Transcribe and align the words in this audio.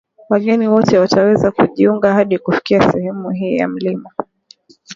Wageni 0.29 0.67
wote 0.67 0.99
wataweza 0.99 1.51
kujiunga 1.51 2.13
hadi 2.13 2.37
kufikia 2.37 2.91
sehemu 2.91 3.29
hii 3.29 3.55
ya 3.55 3.67
mlima 3.67 4.11